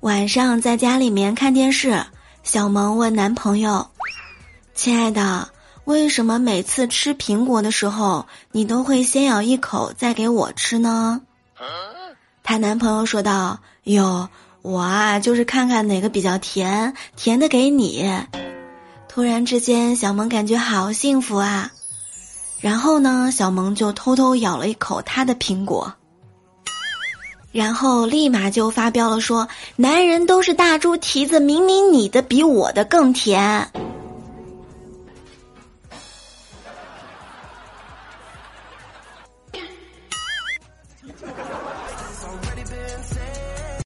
[0.00, 2.04] 晚上在家里面看电视，
[2.44, 3.88] 小萌问男朋友
[4.72, 5.48] ：“亲爱的，
[5.84, 11.22] 为什么每次吃苹果的时候，你都会先咬一口再给我吃呢？”
[12.44, 14.28] 她男朋友说道：“哟，
[14.62, 18.08] 我啊，就是看看哪个比较甜，甜的给你。”
[19.08, 21.72] 突然之间，小萌感觉好幸福啊！
[22.60, 25.94] 然后呢，小萌就偷偷咬了一口他的苹果。
[27.58, 33.68] 然后立马就发飙了，说：“男人都是大猪蹄子，明明你的比我的更甜。”